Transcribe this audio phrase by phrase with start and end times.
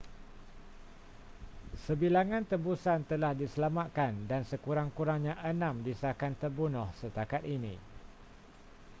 [1.85, 7.75] sebilangan tebusan telah diselamatkan dan sekurang-kurangnya enam disahkan terbunuh setakat ini